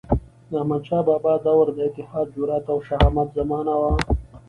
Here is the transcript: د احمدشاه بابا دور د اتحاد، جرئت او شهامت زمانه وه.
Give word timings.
د 0.49 0.51
احمدشاه 0.61 1.03
بابا 1.09 1.33
دور 1.45 1.65
د 1.73 1.79
اتحاد، 1.87 2.27
جرئت 2.35 2.65
او 2.73 2.77
شهامت 2.87 3.27
زمانه 3.37 3.73
وه. 3.81 3.93